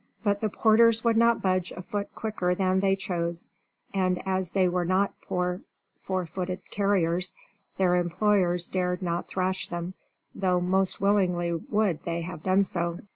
But 0.23 0.41
the 0.41 0.49
porters 0.49 1.03
would 1.03 1.15
not 1.15 1.43
budge 1.43 1.71
a 1.71 1.83
foot 1.83 2.09
quicker 2.15 2.55
than 2.55 2.79
they 2.79 2.95
chose, 2.95 3.49
and 3.93 4.19
as 4.25 4.53
they 4.53 4.67
were 4.67 4.83
not 4.83 5.13
poor 5.21 5.61
four 5.99 6.25
footed 6.25 6.61
carriers 6.71 7.35
their 7.77 7.95
employers 7.97 8.67
dared 8.67 9.03
not 9.03 9.27
thrash 9.27 9.67
them, 9.67 9.93
though 10.33 10.59
most 10.59 11.01
willingly 11.01 11.53
would 11.53 12.03
they 12.03 12.21
have 12.21 12.41
done 12.41 12.63
so. 12.63 12.97